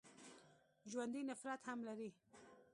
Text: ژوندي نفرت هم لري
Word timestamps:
ژوندي 0.91 1.21
نفرت 1.29 1.61
هم 1.69 1.79
لري 1.87 2.09